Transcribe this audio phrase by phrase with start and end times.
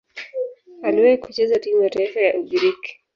[0.83, 2.99] Aliwahi kucheza timu ya taifa ya Ugiriki.